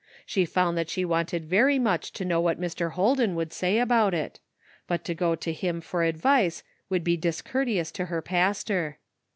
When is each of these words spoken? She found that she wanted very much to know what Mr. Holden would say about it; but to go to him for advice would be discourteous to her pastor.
She 0.25 0.45
found 0.45 0.79
that 0.79 0.89
she 0.89 1.05
wanted 1.05 1.45
very 1.45 1.77
much 1.77 2.11
to 2.13 2.25
know 2.25 2.41
what 2.41 2.59
Mr. 2.59 2.93
Holden 2.93 3.35
would 3.35 3.53
say 3.53 3.77
about 3.77 4.15
it; 4.15 4.39
but 4.87 5.05
to 5.05 5.13
go 5.13 5.35
to 5.35 5.53
him 5.53 5.79
for 5.79 6.01
advice 6.01 6.63
would 6.89 7.03
be 7.03 7.15
discourteous 7.15 7.91
to 7.91 8.05
her 8.05 8.23
pastor. 8.23 8.97